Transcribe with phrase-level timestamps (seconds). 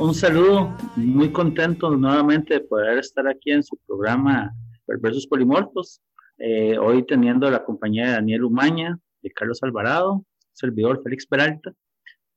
[0.00, 4.52] Un saludo, muy contento nuevamente de poder estar aquí en su programa
[4.86, 6.02] Perversos Polimorfos.
[6.38, 11.72] Eh, hoy teniendo la compañía de Daniel Umaña, de Carlos Alvarado, servidor Félix Peralta.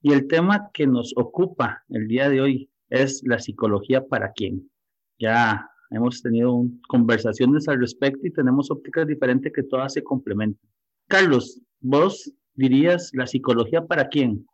[0.04, 4.70] Y el tema que nos ocupa el día de hoy es la psicología para quién.
[5.18, 10.70] Ya hemos tenido conversaciones al respecto y tenemos ópticas diferentes que todas se complementan.
[11.08, 14.46] Carlos, vos dirías la psicología para quién?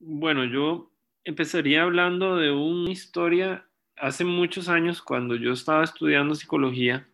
[0.00, 0.87] Bueno, yo
[1.28, 7.06] empezaría hablando de una historia hace muchos años cuando yo estaba estudiando psicología.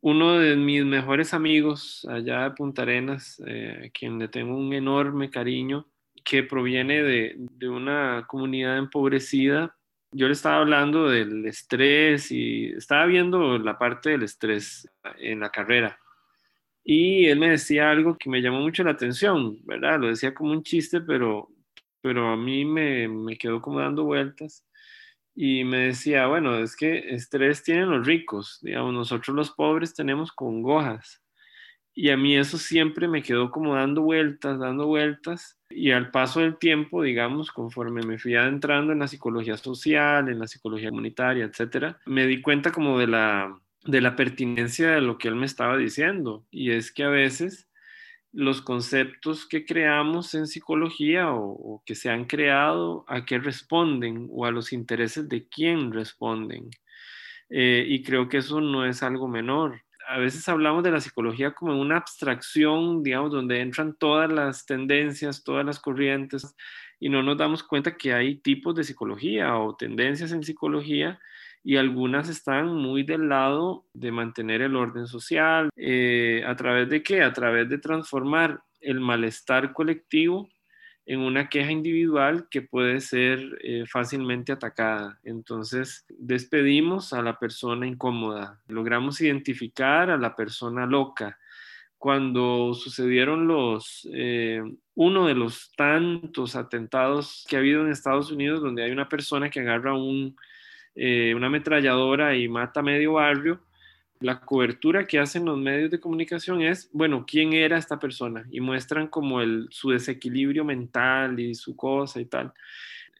[0.00, 5.30] Uno de mis mejores amigos allá de Punta Arenas, eh, quien le tengo un enorme
[5.30, 5.86] cariño,
[6.24, 9.76] que proviene de, de una comunidad empobrecida.
[10.10, 15.50] Yo le estaba hablando del estrés y estaba viendo la parte del estrés en la
[15.50, 16.00] carrera.
[16.82, 20.00] Y él me decía algo que me llamó mucho la atención, ¿verdad?
[20.00, 21.48] Lo decía como un chiste, pero,
[22.00, 24.64] pero a mí me, me quedó como dando vueltas
[25.34, 30.32] y me decía, bueno, es que estrés tienen los ricos, digamos, nosotros los pobres tenemos
[30.32, 31.22] congojas.
[31.98, 35.58] Y a mí eso siempre me quedó como dando vueltas, dando vueltas.
[35.70, 40.38] Y al paso del tiempo, digamos, conforme me fui adentrando en la psicología social, en
[40.38, 45.16] la psicología comunitaria, etcétera, me di cuenta como de la, de la pertinencia de lo
[45.16, 46.44] que él me estaba diciendo.
[46.50, 47.65] Y es que a veces
[48.32, 54.44] los conceptos que creamos en psicología o, que se han creado, a qué responden o
[54.46, 56.70] a los intereses de quién responden.
[57.48, 59.82] Eh, y creo que eso no es algo menor.
[60.08, 65.42] A veces hablamos de la psicología como una abstracción, digamos, donde entran todas las tendencias,
[65.42, 66.54] todas las corrientes,
[67.00, 71.18] y no nos damos cuenta que hay tipos de psicología o tendencias en psicología
[71.66, 75.68] y algunas están muy del lado de mantener el orden social.
[75.74, 77.22] Eh, ¿A través de qué?
[77.22, 80.48] A través de transformar el malestar colectivo
[81.06, 85.18] en una queja individual que puede ser eh, fácilmente atacada.
[85.24, 91.36] Entonces, despedimos a la persona incómoda, logramos identificar a la persona loca.
[91.98, 94.62] Cuando sucedieron los, eh,
[94.94, 99.50] uno de los tantos atentados que ha habido en Estados Unidos, donde hay una persona
[99.50, 100.36] que agarra un,
[100.96, 103.60] eh, una ametralladora y mata medio barrio,
[104.20, 108.46] la cobertura que hacen los medios de comunicación es, bueno, ¿quién era esta persona?
[108.50, 112.52] Y muestran como el, su desequilibrio mental y su cosa y tal.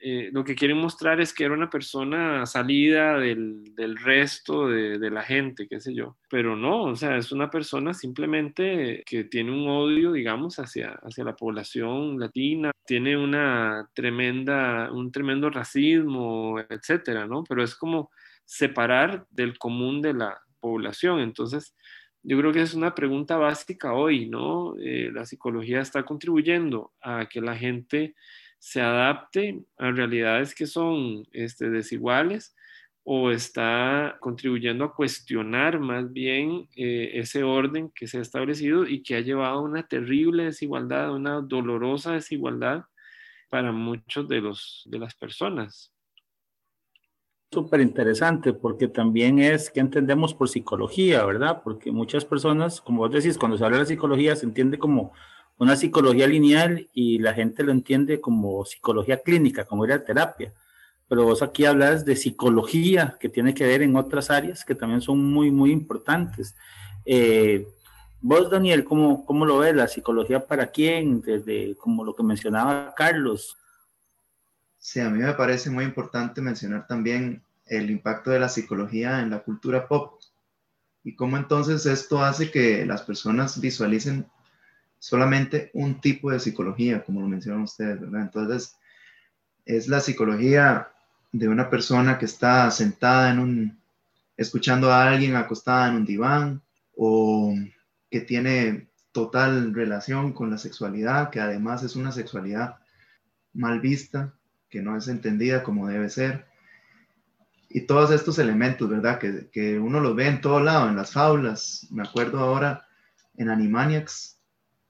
[0.00, 5.10] Eh, lo que quieren mostrar es que era una persona salida del, del resto de,
[5.10, 6.16] la gente, qué sé yo.
[6.28, 11.24] Pero no, o sea, es una persona simplemente que tiene un odio, digamos, hacia, hacia
[11.24, 17.42] la población latina, tiene una tremenda, un tremendo racismo, etcétera, ¿no?
[17.44, 18.10] Pero es como
[18.44, 21.20] separar del común de la población.
[21.20, 21.74] Entonces,
[22.22, 24.74] yo creo que es una pregunta básica hoy, ¿no?
[24.78, 28.14] Eh, la psicología está contribuyendo a que la gente
[28.66, 32.56] se adapte a realidades que son este, desiguales
[33.04, 39.04] o está contribuyendo a cuestionar más bien eh, ese orden que se ha establecido y
[39.04, 42.82] que ha llevado a una terrible desigualdad, una dolorosa desigualdad
[43.50, 45.92] para muchos de, los, de las personas.
[47.52, 51.62] Súper interesante porque también es que entendemos por psicología, ¿verdad?
[51.62, 55.12] Porque muchas personas, como vos decís, cuando se habla de psicología se entiende como
[55.58, 60.52] una psicología lineal y la gente lo entiende como psicología clínica, como era terapia.
[61.08, 65.00] Pero vos aquí hablas de psicología que tiene que ver en otras áreas que también
[65.00, 66.54] son muy, muy importantes.
[67.04, 67.66] Eh,
[68.20, 69.74] vos, Daniel, ¿cómo, ¿cómo lo ves?
[69.74, 71.22] ¿La psicología para quién?
[71.22, 73.56] Desde como lo que mencionaba Carlos.
[74.78, 79.30] Sí, a mí me parece muy importante mencionar también el impacto de la psicología en
[79.30, 80.20] la cultura pop
[81.02, 84.26] y cómo entonces esto hace que las personas visualicen
[84.98, 88.22] solamente un tipo de psicología, como lo mencionan ustedes, ¿verdad?
[88.22, 88.76] Entonces,
[89.64, 90.88] es la psicología
[91.32, 93.78] de una persona que está sentada en un,
[94.36, 96.62] escuchando a alguien acostada en un diván
[96.96, 97.54] o
[98.10, 102.76] que tiene total relación con la sexualidad, que además es una sexualidad
[103.52, 104.34] mal vista,
[104.68, 106.46] que no es entendida como debe ser.
[107.68, 109.18] Y todos estos elementos, ¿verdad?
[109.18, 111.86] Que, que uno los ve en todo lado, en las faulas.
[111.90, 112.86] Me acuerdo ahora
[113.36, 114.35] en Animaniacs,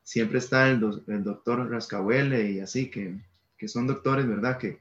[0.06, 3.18] siempre está el, do, el doctor Rascahuele y así, que,
[3.58, 4.56] que, son doctores, ¿verdad?
[4.56, 4.78] Que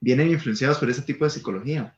[0.00, 1.96] vienen influenciados por ese tipo de psicología.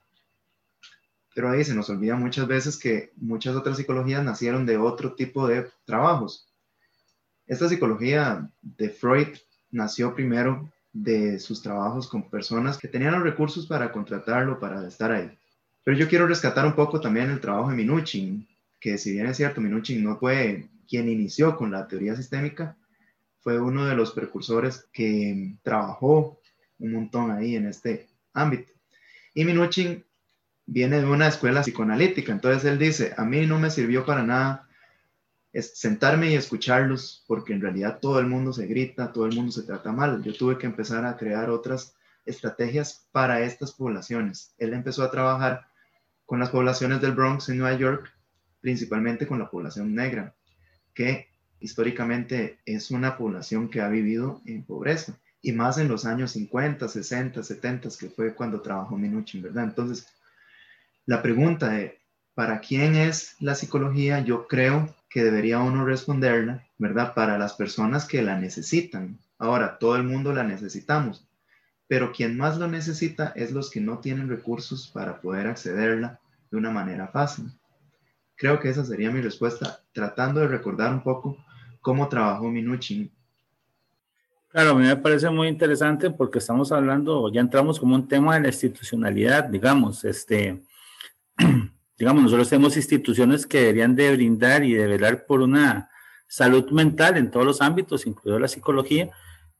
[1.34, 5.48] Pero ahí se nos olvida muchas veces que muchas otras psicologías nacieron de otro tipo
[5.48, 6.46] de trabajos.
[7.46, 9.28] Esta psicología de Freud
[9.70, 15.10] nació primero de sus trabajos con personas que tenían los recursos para contratarlo, para estar
[15.10, 15.38] ahí.
[15.84, 18.46] Pero yo quiero rescatar un poco también el trabajo de Minuchin,
[18.82, 22.76] que si bien es cierto, Minuchin no fue quien inició con la teoría sistémica,
[23.38, 26.40] fue uno de los precursores que trabajó
[26.80, 28.72] un montón ahí en este ámbito.
[29.34, 30.04] Y Minuchin
[30.66, 34.68] viene de una escuela psicoanalítica, entonces él dice, a mí no me sirvió para nada
[35.54, 39.62] sentarme y escucharlos, porque en realidad todo el mundo se grita, todo el mundo se
[39.62, 40.24] trata mal.
[40.24, 41.94] Yo tuve que empezar a crear otras
[42.24, 44.54] estrategias para estas poblaciones.
[44.58, 45.68] Él empezó a trabajar
[46.26, 48.12] con las poblaciones del Bronx en Nueva York,
[48.62, 50.34] principalmente con la población negra,
[50.94, 51.28] que
[51.60, 56.88] históricamente es una población que ha vivido en pobreza, y más en los años 50,
[56.88, 59.64] 60, 70, que fue cuando trabajó Minuchin, ¿verdad?
[59.64, 60.06] Entonces,
[61.04, 61.98] la pregunta de,
[62.34, 64.20] ¿para quién es la psicología?
[64.20, 67.12] Yo creo que debería uno responderla, ¿verdad?
[67.14, 69.18] Para las personas que la necesitan.
[69.36, 71.26] Ahora, todo el mundo la necesitamos,
[71.88, 76.20] pero quien más lo necesita es los que no tienen recursos para poder accederla
[76.52, 77.52] de una manera fácil.
[78.36, 81.36] Creo que esa sería mi respuesta, tratando de recordar un poco
[81.80, 83.10] cómo trabajó Minuchin.
[84.48, 88.34] Claro, a mí me parece muy interesante porque estamos hablando, ya entramos como un tema
[88.34, 90.62] de la institucionalidad, digamos, este,
[91.98, 95.88] digamos, nosotros tenemos instituciones que deberían de brindar y de velar por una
[96.26, 99.10] salud mental en todos los ámbitos, incluido la psicología,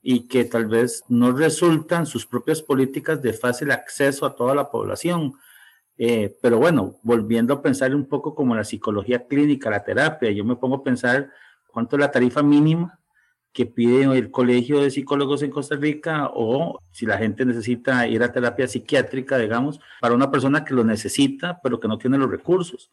[0.02, 4.70] y que tal vez no resultan sus propias políticas de fácil acceso a toda la
[4.70, 5.34] población.
[5.98, 10.44] Eh, pero bueno, volviendo a pensar un poco como la psicología clínica, la terapia, yo
[10.44, 11.30] me pongo a pensar
[11.68, 12.98] cuánto es la tarifa mínima
[13.52, 18.22] que pide el Colegio de Psicólogos en Costa Rica o si la gente necesita ir
[18.22, 22.30] a terapia psiquiátrica, digamos, para una persona que lo necesita, pero que no tiene los
[22.30, 22.90] recursos.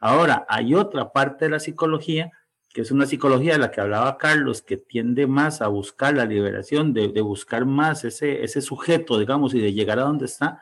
[0.00, 2.30] Ahora, hay otra parte de la psicología,
[2.74, 6.26] que es una psicología de la que hablaba Carlos, que tiende más a buscar la
[6.26, 10.60] liberación, de, buscar más ese, ese sujeto, digamos, y de llegar a donde está.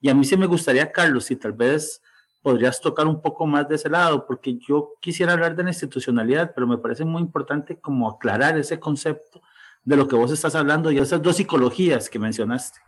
[0.00, 2.02] Y a mí sí me gustaría, Carlos, si tal vez
[2.42, 6.52] podrías tocar un poco más de ese lado, porque yo quisiera hablar de la institucionalidad,
[6.54, 9.42] pero me parece muy importante como aclarar ese concepto
[9.84, 12.80] de lo que vos estás hablando y esas dos psicologías que mencionaste.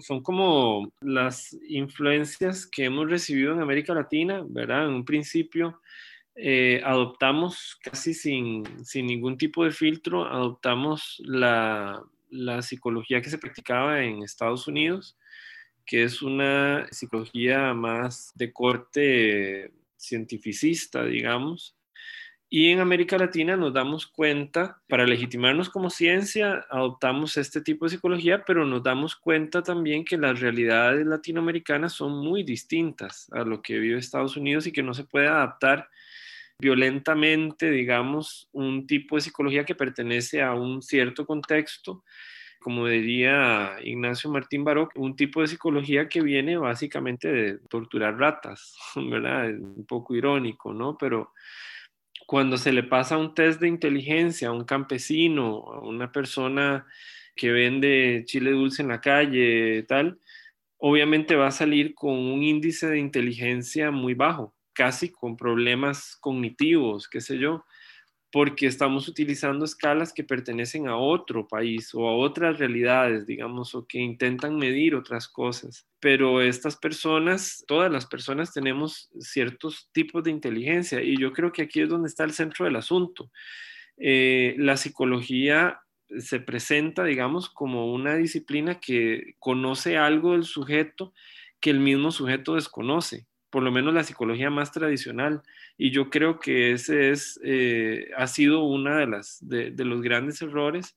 [0.00, 4.86] Son como las influencias que hemos recibido en América Latina, ¿verdad?
[4.86, 5.80] En un principio
[6.34, 13.36] eh, adoptamos casi sin, sin, ningún tipo de filtro, adoptamos la, la psicología que se
[13.36, 15.18] practicaba en Estados Unidos
[15.84, 21.76] que es una psicología más de corte cientificista, digamos.
[22.54, 27.92] Y en América Latina nos damos cuenta, para legitimarnos como ciencia, adoptamos este tipo de
[27.92, 33.62] psicología, pero nos damos cuenta también que las realidades latinoamericanas son muy distintas a lo
[33.62, 35.88] que vive Estados Unidos y que no se puede adaptar
[36.58, 42.04] violentamente, digamos, un tipo de psicología que pertenece a un cierto contexto
[42.62, 48.76] como diría Ignacio Martín Baró, un tipo de psicología que viene básicamente de torturar ratas,
[48.96, 49.50] ¿verdad?
[49.50, 50.96] Es un poco irónico, ¿no?
[50.96, 51.32] Pero
[52.26, 56.86] cuando se le pasa un test de inteligencia a un campesino, a una persona
[57.36, 60.18] que vende chile dulce en la calle, tal,
[60.78, 67.08] obviamente va a salir con un índice de inteligencia muy bajo, casi con problemas cognitivos,
[67.08, 67.64] qué sé yo
[68.32, 73.86] porque estamos utilizando escalas que pertenecen a otro país o a otras realidades, digamos, o
[73.86, 75.86] que intentan medir otras cosas.
[76.00, 81.62] Pero estas personas, todas las personas tenemos ciertos tipos de inteligencia y yo creo que
[81.62, 83.30] aquí es donde está el centro del asunto.
[83.98, 85.82] Eh, la psicología
[86.18, 91.12] se presenta, digamos, como una disciplina que conoce algo del sujeto
[91.60, 95.42] que el mismo sujeto desconoce por lo menos la psicología más tradicional.
[95.76, 100.40] Y yo creo que ese es, eh, ha sido uno de, las, de, los grandes
[100.40, 100.96] errores.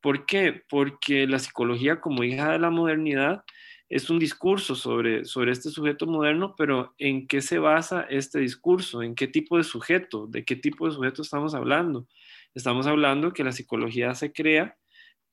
[0.00, 0.62] ¿Por qué?
[0.68, 3.44] Porque la psicología como hija de la modernidad
[3.90, 9.02] es un discurso sobre, sobre este sujeto moderno, pero ¿en qué se basa este discurso?
[9.02, 10.26] ¿En qué tipo de sujeto?
[10.26, 12.06] ¿De qué tipo de sujeto estamos hablando?
[12.54, 14.74] Estamos hablando que la psicología se crea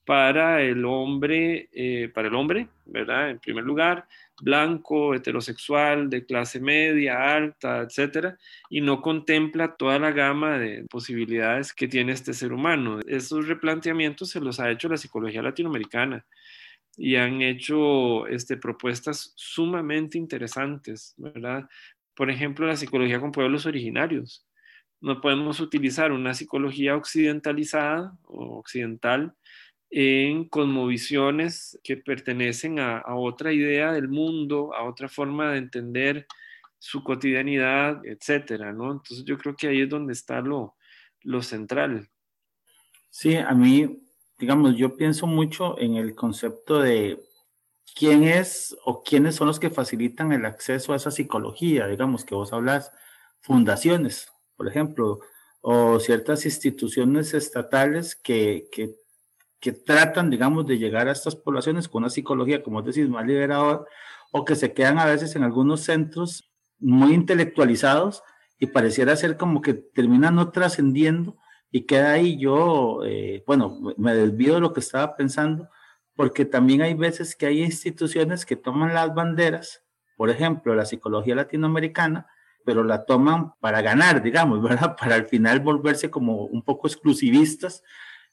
[0.06, 3.30] para el hombre, eh, para el hombre, ¿verdad?
[3.30, 4.06] En primer lugar,
[4.42, 8.38] blanco, heterosexual, de clase media, alta, etcétera,
[8.70, 13.00] y no contempla toda la gama de posibilidades que tiene este ser humano.
[13.08, 16.26] Esos replanteamientos se los ha hecho la psicología latinoamericana
[16.98, 21.68] y han hecho este, propuestas sumamente interesantes, ¿verdad?
[22.16, 24.46] Por ejemplo, la psicología con pueblos originarios.
[25.00, 29.34] No podemos utilizar una psicología occidentalizada o occidental
[29.92, 36.28] en cosmovisiones que pertenecen a, otra idea del mundo, a otra forma de entender
[36.80, 38.94] su cotidianidad, etcétera, ¿no?
[38.94, 40.76] Entonces yo creo que ahí es donde está lo,
[41.22, 42.10] lo central.
[43.10, 44.02] Sí, a mí,
[44.40, 47.22] digamos, yo pienso mucho en el concepto de
[47.94, 52.34] quién es o quiénes son los que facilitan el acceso a esa psicología, digamos que
[52.34, 52.94] vos hablas,
[53.42, 55.20] fundaciones, por ejemplo,
[55.60, 58.96] o ciertas instituciones estatales que, que,
[59.62, 63.86] que tratan, digamos, de llegar a estas poblaciones con una psicología, como decís, más liberadora,
[64.32, 68.24] o que se quedan a veces en algunos centros muy intelectualizados
[68.60, 71.38] y pareciera ser como que terminan no trascendiendo
[71.70, 75.70] y queda ahí yo, eh, bueno, me desvío de lo que estaba pensando,
[76.16, 79.84] porque también hay veces que hay instituciones que toman las banderas,
[80.18, 82.28] por ejemplo, la psicología latinoamericana,
[82.66, 84.96] pero la toman para ganar, digamos, ¿verdad?
[85.00, 87.84] Para al final volverse como un poco exclusivistas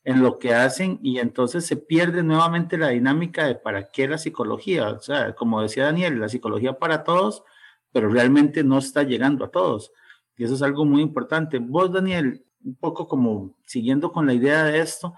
[0.04, 4.18] en lo que hacen y entonces se pierde nuevamente la dinámica de para qué la
[4.18, 4.88] psicología.
[4.90, 7.42] O sea, como decía Daniel, la psicología para todos,
[7.92, 9.92] pero realmente no está llegando a todos.
[10.36, 11.58] Y eso es algo muy importante.
[11.58, 15.14] Vos, Daniel, un poco como siguiendo con la idea de esto,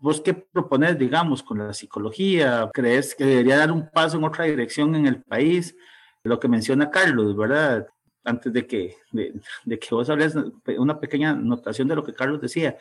[0.00, 2.70] ¿Vos qué propones, digamos, con la psicología?
[2.72, 5.76] ¿Crees que debería dar un paso en otra dirección en el país?
[6.22, 7.88] Lo que menciona Carlos, ¿verdad?
[8.22, 10.36] Antes de que, de, que vos hables,
[10.78, 12.78] una pequeña notación de lo que Carlos decía.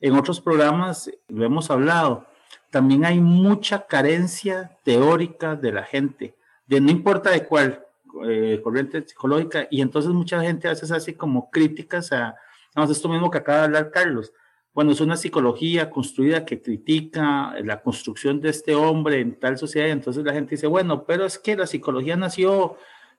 [0.00, 2.26] En otros programas lo hemos hablado.
[2.70, 6.34] También hay mucha carencia teórica de la gente,
[6.66, 7.84] de no importa de cuál
[8.24, 12.36] eh, corriente psicológica, y entonces mucha gente hace así como críticas a,
[12.74, 14.32] vamos, esto mismo que acaba de hablar Carlos,
[14.74, 19.88] bueno, es una psicología construida que critica la construcción de este hombre en tal sociedad,
[19.88, 22.76] y entonces la gente dice, bueno, pero es que la psicología nació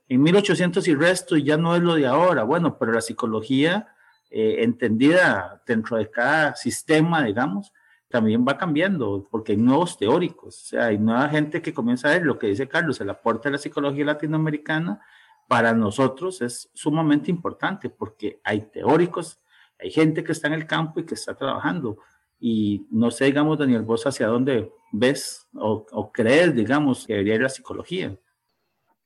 [0.07, 2.43] en 1800 y resto y ya no es lo de ahora.
[2.43, 3.87] Bueno, pero la psicología
[4.29, 7.71] eh, entendida dentro de cada sistema, digamos,
[8.09, 12.11] también va cambiando porque hay nuevos teóricos, o sea, hay nueva gente que comienza a
[12.11, 15.01] ver lo que dice Carlos, el aporte de la psicología latinoamericana
[15.47, 19.41] para nosotros es sumamente importante porque hay teóricos
[19.79, 21.97] hay gente que está en el campo y que está trabajando.
[22.39, 27.41] Y no sé, digamos, Daniel, vos hacia dónde ves o, crees, digamos, que debería ir
[27.41, 28.15] la psicología.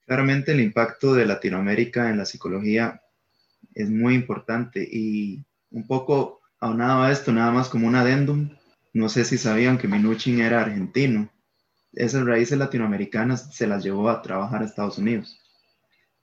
[0.06, 3.02] Claramente el impacto de Latinoamérica en la psicología
[3.74, 8.50] es muy importante y un poco aunado a esto, nada más como un adendum,
[8.94, 11.30] no sé si sabían que Minuchin era argentino.
[11.94, 15.40] Esas raíces latinoamericanas se las llevó a trabajar a Estados Unidos.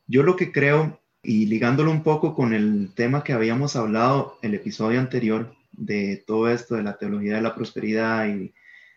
[0.07, 4.55] Yo lo que creo y ligándolo un poco con el tema que habíamos hablado el
[4.55, 8.55] episodio anterior de todo esto de la teología de la prosperidad y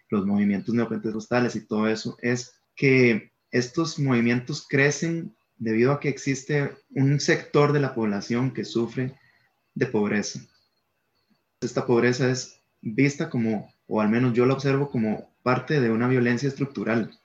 [0.10, 6.72] los movimientos neopentecostales y todo eso, es que estos movimientos crecen debido a que existe
[6.90, 9.14] un sector de la población que sufre
[9.76, 10.40] de pobreza.
[11.62, 16.08] Esta pobreza es vista como, o al menos yo la observo como parte de una
[16.08, 17.16] violencia estructural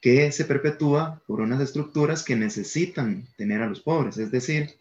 [0.00, 4.18] que se perpetúa por unas estructuras que necesitan tener a los pobres.
[4.18, 4.80] Es decir,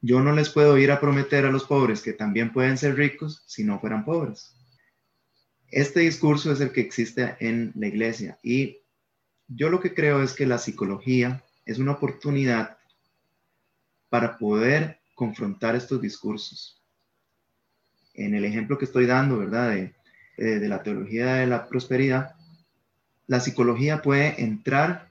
[0.00, 3.42] yo no les puedo ir a prometer a los pobres que también pueden ser ricos
[3.46, 4.54] si no fueran pobres.
[5.70, 8.78] Este discurso es el que existe en la iglesia y
[9.48, 12.78] yo lo que creo es que la psicología es una oportunidad
[14.08, 16.82] para poder confrontar estos discursos.
[18.14, 19.70] En el ejemplo que estoy dando, ¿verdad?
[19.72, 19.94] De,
[20.38, 22.34] eh, de la teología de la prosperidad,
[23.26, 25.10] la psicología puede entrar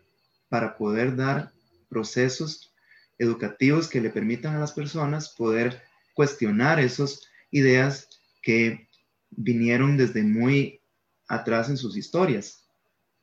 [0.49, 1.51] para poder dar
[1.89, 2.73] procesos
[3.19, 5.83] educativos que le permitan a las personas poder
[6.15, 7.21] cuestionar esas
[7.51, 8.09] ideas
[8.41, 8.87] que
[9.29, 10.81] vinieron desde muy
[11.27, 12.65] atrás en sus historias.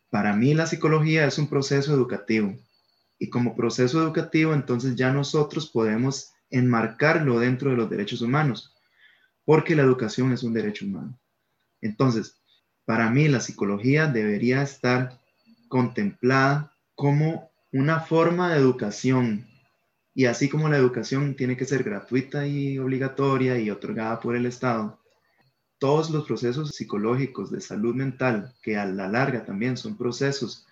[0.08, 2.56] Para mí la psicología es un proceso educativo
[3.18, 8.74] y como proceso educativo entonces ya nosotros podemos enmarcarlo dentro de los derechos humanos,
[9.44, 11.18] porque la educación es un derecho humano.
[11.80, 12.40] Entonces,
[12.84, 15.20] para mí la psicología debería estar
[15.68, 19.48] contemplada como una forma de educación.
[20.14, 24.46] Y así como la educación tiene que ser gratuita y obligatoria y otorgada por el
[24.46, 25.00] Estado,
[25.78, 30.66] todos los procesos psicológicos de salud mental, que a la larga también son procesos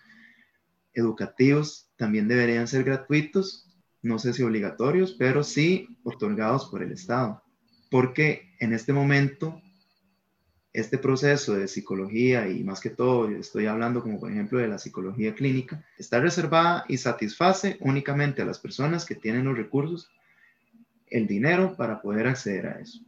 [0.95, 3.69] educativos, también deberían ser gratuitos,
[4.03, 7.43] no sé si obligatorios, pero sí otorgados por el Estado.
[7.91, 9.61] Porque en este momento
[10.73, 14.79] este proceso de psicología y más que todo estoy hablando como por ejemplo de la
[14.79, 20.11] psicología clínica, está reservada y satisface únicamente a las personas que tienen los recursos,
[21.09, 23.01] el dinero para poder acceder a eso.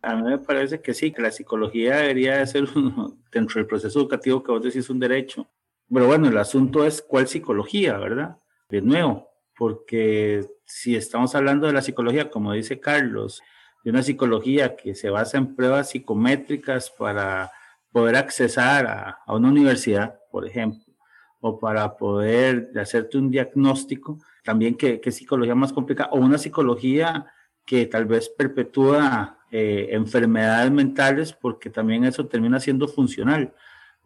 [0.00, 2.66] A mí me parece que sí, que la psicología debería ser
[3.32, 5.48] dentro del proceso educativo que vos decís un derecho.
[5.92, 8.38] Pero bueno, el asunto es cuál psicología, ¿verdad?
[8.68, 13.42] De nuevo, porque si estamos hablando de la psicología, como dice Carlos,
[13.84, 17.52] de una psicología que se basa en pruebas psicométricas para
[17.92, 20.92] poder accesar a, una universidad, por ejemplo,
[21.40, 27.26] o para poder hacerte un diagnóstico, también que, psicología más complicada, o una psicología
[27.64, 33.54] que tal vez perpetúa eh, enfermedades mentales, porque también eso termina siendo funcional.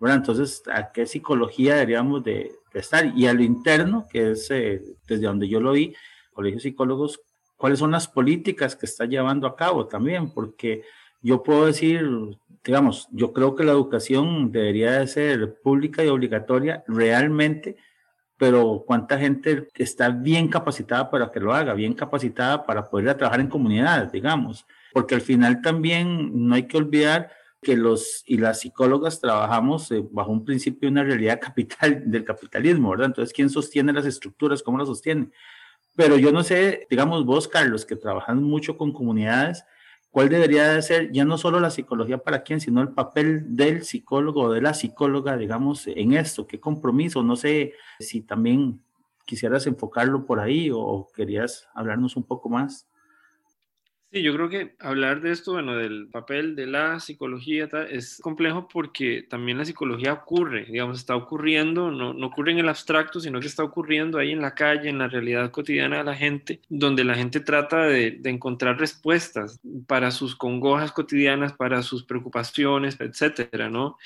[0.00, 0.18] ¿Verdad?
[0.18, 3.12] Entonces, ¿a qué psicología deberíamos de, estar?
[3.16, 5.94] Y a lo interno, que es eh, desde donde yo lo vi,
[6.32, 7.20] Colegio de Psicólogos,
[7.56, 10.32] ¿cuáles son las políticas que está llevando a cabo también?
[10.32, 10.82] Porque
[11.20, 12.08] yo puedo decir,
[12.64, 17.76] digamos, yo creo que la educación debería de ser pública y obligatoria realmente,
[18.36, 23.40] pero cuánta gente está bien capacitada para que lo haga, bien capacitada para poder trabajar
[23.40, 28.60] en comunidades, digamos, porque al final también no hay que olvidar que los y las
[28.60, 33.06] psicólogas trabajamos eh, bajo un principio una realidad capital del capitalismo, ¿verdad?
[33.06, 34.62] Entonces, ¿quién sostiene las estructuras?
[34.62, 35.30] ¿Cómo las sostiene?
[35.96, 39.64] Pero yo no sé, digamos vos, Carlos, que trabajan mucho con comunidades,
[40.10, 43.84] ¿cuál debería de ser ya no solo la psicología para quién, sino el papel del
[43.84, 46.46] psicólogo o de la psicóloga, digamos, en esto?
[46.46, 47.24] ¿Qué compromiso?
[47.24, 48.80] No sé si también
[49.26, 52.86] quisieras enfocarlo por ahí o querías hablarnos un poco más.
[54.10, 58.66] Sí, yo creo que hablar de esto, bueno, del papel de la psicología es complejo
[58.66, 63.38] porque también la psicología ocurre, digamos, está ocurriendo, no, no ocurre en el abstracto, sino
[63.38, 67.04] que está ocurriendo ahí en la calle, en la realidad cotidiana de la gente, donde
[67.04, 73.68] la gente trata de, de encontrar respuestas para sus congojas cotidianas, para sus preocupaciones, etcétera,
[73.68, 73.98] ¿no?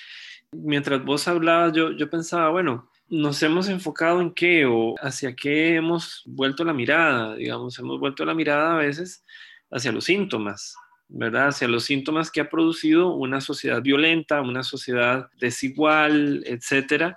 [0.50, 5.76] Mientras vos hablabas, yo, yo pensaba, bueno, nos hemos enfocado en qué o hacia qué
[5.76, 9.24] hemos vuelto la mirada, digamos, hemos vuelto la mirada a veces
[9.72, 10.76] hacia los síntomas,
[11.08, 11.48] ¿verdad?
[11.48, 17.16] Hacia los síntomas que ha producido una sociedad violenta, una sociedad desigual, etcétera.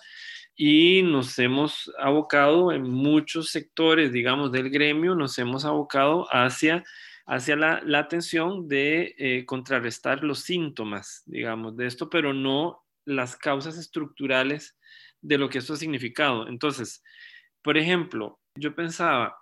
[0.55, 6.83] Y nos hemos abocado en muchos sectores, digamos, del gremio, nos hemos abocado hacia,
[7.25, 13.35] hacia la, la atención de eh, contrarrestar los síntomas, digamos, de esto, pero no las
[13.35, 14.77] causas estructurales
[15.21, 16.47] de lo que esto ha significado.
[16.47, 17.03] Entonces,
[17.62, 19.35] por ejemplo, yo pensaba,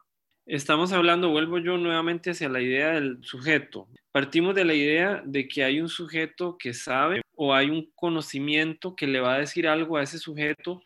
[0.45, 3.87] Estamos hablando, vuelvo yo nuevamente hacia la idea del sujeto.
[4.11, 8.93] Partimos de la idea de que hay un sujeto que sabe o hay un conocimiento
[8.93, 10.81] que le va a decir algo a ese sujeto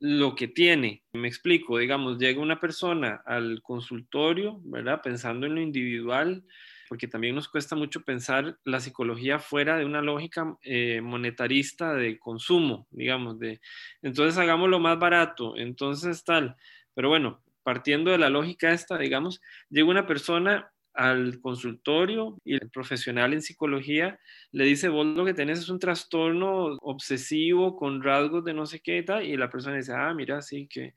[0.00, 1.02] lo que tiene.
[1.12, 5.02] Me explico, digamos, llega una persona al consultorio, ¿verdad?
[5.02, 6.42] Pensando en lo individual,
[6.88, 12.18] porque también nos cuesta mucho pensar la psicología fuera de una lógica eh, monetarista de
[12.18, 13.60] consumo, digamos, de
[14.00, 16.56] entonces hagamos lo más barato, entonces tal.
[16.94, 22.70] Pero bueno, partiendo de la lógica esta, digamos, llega una persona al consultorio y el
[22.70, 24.18] profesional en psicología
[24.52, 28.80] le dice, vos lo que tenés es un trastorno obsesivo con rasgos de no sé
[28.80, 30.94] qué y la persona dice, ah, mira, sí, que,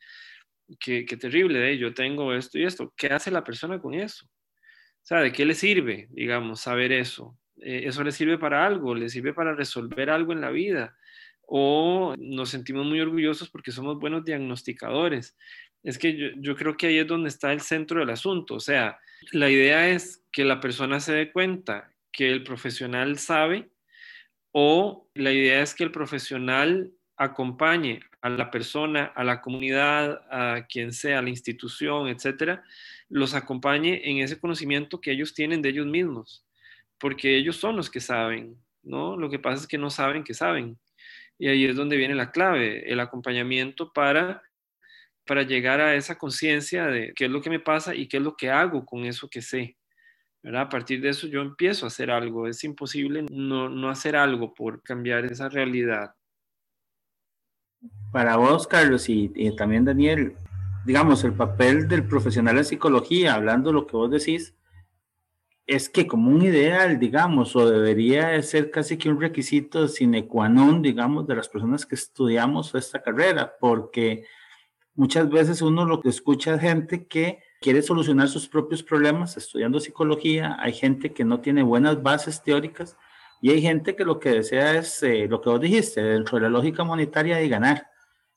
[0.80, 1.78] que, terrible, ¿eh?
[1.78, 2.94] yo tengo esto y esto.
[2.96, 4.26] ¿Qué hace la persona con eso?
[4.26, 7.38] O sea, ¿de qué le sirve, digamos, saber eso?
[7.58, 8.96] Eh, ¿Eso le sirve para algo?
[8.96, 10.96] ¿Le sirve para resolver algo en la vida?
[11.54, 15.36] ¿O nos sentimos muy orgullosos porque somos buenos diagnosticadores?
[15.84, 18.56] Es que yo, creo que ahí es donde está el centro del asunto.
[18.56, 19.00] O sea,
[19.32, 23.70] la idea es que la persona se dé cuenta que el profesional sabe
[24.52, 30.68] o la idea es que el profesional acompañe a la persona, a la comunidad, a
[30.68, 32.64] quien sea, a la institución, etcétera,
[33.10, 36.46] los acompañe en ese conocimiento que ellos tienen de ellos mismos,
[37.00, 39.18] porque ellos son los que saben, ¿no?
[39.18, 40.78] Lo que pasa es que no saben que saben.
[41.40, 44.44] Y ahí es donde viene la clave, el acompañamiento para
[45.26, 48.24] para llegar a esa conciencia de qué es lo que me pasa y qué es
[48.24, 49.78] lo que hago con eso que sé.
[50.44, 50.64] ¿verdad?
[50.64, 52.48] A partir de eso yo empiezo a hacer algo.
[52.48, 56.16] Es imposible no, no hacer algo por cambiar esa realidad.
[58.12, 60.36] Para vos, Carlos, y, también Daniel,
[60.86, 64.56] digamos, el papel del profesional de psicología, hablando lo que vos decís,
[65.66, 70.50] es que como un ideal, digamos, o debería ser casi que un requisito sine qua
[70.50, 74.26] non, digamos, de las personas que estudiamos esta carrera, porque
[74.96, 79.80] Muchas veces uno lo que escucha es gente que quiere solucionar sus propios problemas estudiando
[79.80, 82.98] psicología, hay gente que no tiene buenas bases teóricas
[83.42, 86.44] y hay gente que lo que desea es eh, lo que vos dijiste, dentro de
[86.44, 87.88] la lógica monetaria de ganar.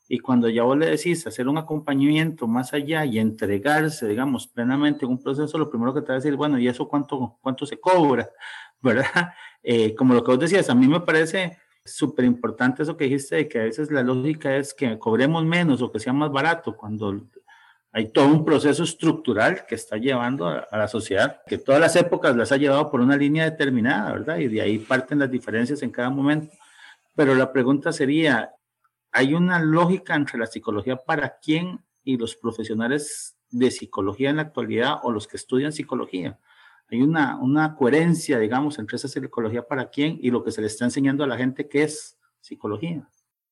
[0.07, 5.05] Y cuando ya vos le decís hacer un acompañamiento más allá y entregarse, digamos, plenamente
[5.05, 7.65] en un proceso, lo primero que te va a decir, bueno, ¿y eso cuánto, cuánto
[7.65, 8.29] se cobra?
[8.81, 9.33] ¿Verdad?
[9.63, 13.35] Eh, como lo que vos decías, a mí me parece súper importante eso que dijiste
[13.35, 16.75] de que a veces la lógica es que cobremos menos o que sea más barato
[16.75, 17.21] cuando
[17.91, 22.35] hay todo un proceso estructural que está llevando a, la sociedad, que todas las épocas
[22.35, 24.37] las ha llevado por una línea determinada, ¿verdad?
[24.39, 26.53] Y de ahí parten las diferencias en cada momento.
[27.15, 28.51] Pero la pregunta sería,
[29.13, 34.41] ¿hay una lógica entre la psicología para quién y los profesionales de psicología en la
[34.41, 36.37] actualidad o los que estudian psicología?
[36.89, 40.67] Hay una, una coherencia, digamos, entre esa psicología para quién y lo que se le
[40.67, 43.07] está enseñando a la gente que es psicología.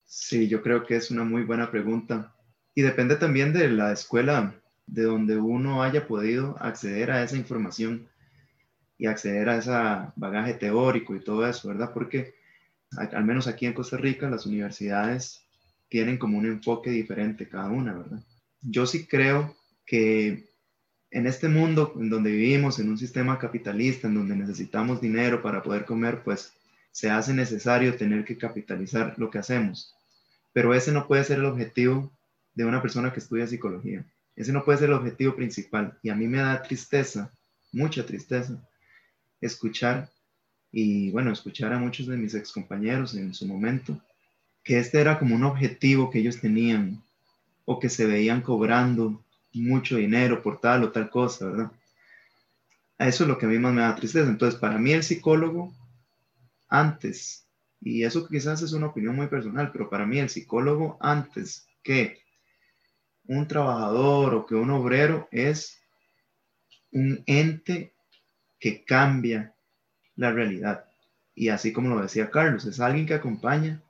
[0.06, 2.36] Sí, yo creo que es una muy buena pregunta.
[2.76, 8.10] Y depende también de la escuela de donde uno haya podido acceder a esa información
[8.98, 9.72] y acceder a ese
[10.16, 11.92] bagaje teórico y todo eso, ¿verdad?
[11.94, 12.36] Porque
[12.98, 15.48] al menos aquí en Costa Rica, las universidades
[15.90, 18.20] tienen como un enfoque diferente cada una, ¿verdad?
[18.62, 20.53] Yo sí creo que
[21.14, 25.62] en este mundo en donde vivimos, en un sistema capitalista, en donde necesitamos dinero para
[25.62, 26.54] poder comer, pues
[26.92, 29.94] se hace necesario tener que capitalizar lo que hacemos.
[30.54, 32.12] Pero ese no puede ser el objetivo
[32.56, 34.04] de una persona que estudia psicología.
[34.36, 36.00] Ese no puede ser el objetivo principal.
[36.02, 37.32] Y a mí me da tristeza,
[37.72, 38.58] mucha tristeza,
[39.40, 40.10] escuchar
[40.72, 44.02] y bueno, escuchar a muchos de mis excompañeros en su momento,
[44.64, 47.04] que este era como un objetivo que ellos tenían
[47.66, 51.72] o que se veían cobrando mucho dinero por tal o tal cosa, ¿verdad?
[52.98, 54.30] Eso es lo que a mí más me da tristeza.
[54.30, 55.74] Entonces, para mí el psicólogo,
[56.70, 57.46] antes,
[57.82, 62.20] y eso quizás es una opinión muy personal, pero para mí el psicólogo antes que
[63.26, 65.82] un trabajador o que un obrero es
[66.92, 67.94] un ente
[68.60, 69.54] que cambia
[70.16, 70.86] la realidad.
[71.36, 73.82] Y así como lo decía Carlos, es alguien que acompaña,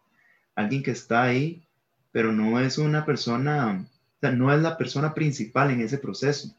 [0.56, 1.63] alguien que está ahí,
[2.12, 3.86] pero no es una persona,
[4.32, 6.56] no es la persona principal en ese proceso.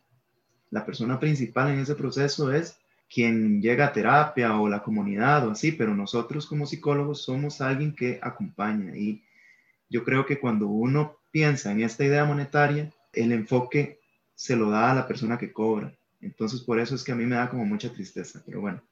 [0.70, 5.52] La persona principal en ese proceso es quien llega a terapia o la comunidad o
[5.52, 8.96] así, pero nosotros como psicólogos somos alguien que acompaña.
[8.96, 9.22] Y
[9.88, 14.00] yo creo que cuando uno piensa en esta idea monetaria, el enfoque
[14.34, 15.94] se lo da a la persona que cobra.
[16.20, 18.82] Entonces, por eso es que a mí me da como mucha tristeza, pero bueno.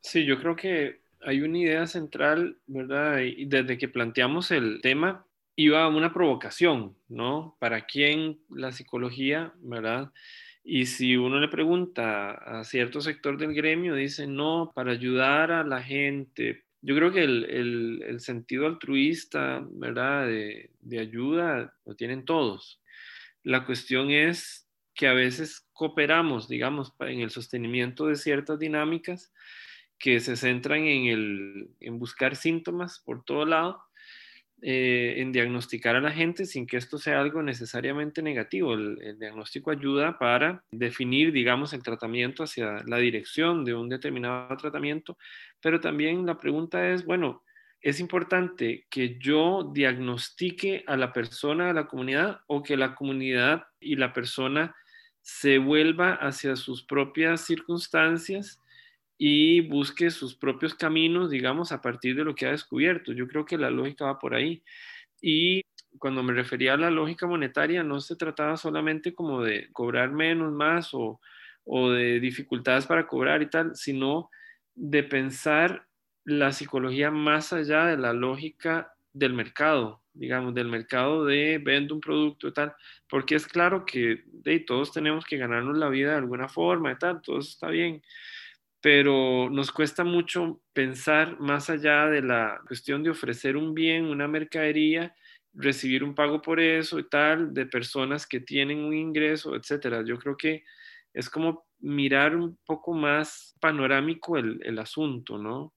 [0.00, 3.16] Sí, yo creo que hay una idea central, ¿verdad?
[3.46, 5.24] Desde que planteamos el tema,
[5.56, 7.56] iba una provocación, ¿no?
[7.58, 10.12] ¿Para quién la psicología, ¿verdad?
[10.62, 15.64] Y si uno le pregunta a cierto sector del gremio, dice, no, para ayudar a
[15.64, 16.64] la gente.
[16.82, 20.26] Yo creo que el, sentido altruista, ¿verdad?
[20.26, 22.80] De, de ayuda lo tienen todos.
[23.42, 29.32] La cuestión es que a veces cooperamos, digamos, en el sostenimiento de ciertas dinámicas
[29.98, 33.82] que se centran en, el, en buscar síntomas por todo lado,
[34.62, 38.72] eh, en diagnosticar a la gente sin que esto sea algo necesariamente negativo.
[38.72, 45.18] El, diagnóstico ayuda para definir, digamos, el tratamiento hacia la dirección de un determinado tratamiento,
[45.60, 47.44] pero también la pregunta es, bueno,
[47.82, 53.64] es importante que yo diagnostique a la persona, a la comunidad, o que la comunidad
[53.78, 54.74] y la persona
[55.20, 58.62] se vuelva hacia sus propias circunstancias
[59.18, 63.12] y busque sus propios caminos, digamos, a partir de lo que ha descubierto.
[63.12, 64.62] Yo creo que la lógica va por ahí.
[65.20, 65.62] Y
[65.98, 70.52] cuando me refería a la lógica monetaria, no se trataba solamente como de cobrar menos,
[70.52, 71.20] más o,
[71.64, 74.30] o de dificultades para cobrar y tal, sino
[74.74, 75.86] de pensar
[76.24, 82.00] la psicología más allá de la lógica del mercado, digamos, del mercado de vendo un
[82.00, 82.74] producto y tal,
[83.08, 86.98] porque es claro que de, todos tenemos que ganarnos la vida de alguna forma y
[86.98, 88.02] tal, todo está bien,
[88.80, 94.28] pero nos cuesta mucho pensar más allá de la cuestión de ofrecer un bien, una
[94.28, 95.14] mercadería,
[95.52, 100.04] recibir un pago por eso y tal, de personas que tienen un ingreso, etcétera.
[100.06, 100.64] Yo creo que
[101.14, 105.72] es como mirar un poco más panorámico el, el asunto, ¿no?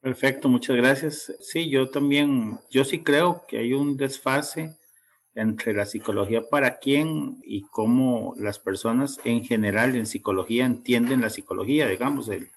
[0.00, 1.32] Perfecto, muchas gracias.
[1.40, 4.76] Sí, yo también, yo sí creo que hay un desfase
[5.34, 11.30] entre la psicología para quién y cómo las personas en general en psicología entienden la
[11.30, 12.50] psicología, digamos, el,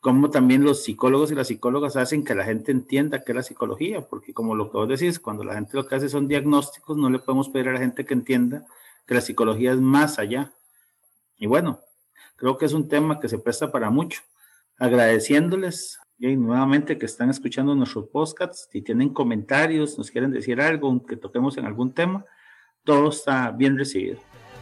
[0.00, 3.42] cómo también los psicólogos y las psicólogas hacen que la gente entienda qué es la
[3.44, 6.96] psicología, porque como lo que vos decís, cuando la gente lo que hace son diagnósticos,
[6.96, 8.66] no le podemos pedir a la gente que entienda
[9.06, 10.52] que la psicología es más allá.
[11.38, 11.80] Y bueno,
[12.34, 14.22] creo que es un tema que se presta para mucho.
[14.76, 21.04] Agradeciéndoles y nuevamente que están escuchando nuestros podcasts, si tienen comentarios, nos quieren decir algo,
[21.04, 22.24] que toquemos en algún tema,
[22.84, 24.18] todo está bien recibido.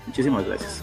[0.07, 0.83] Muchísimas gracias.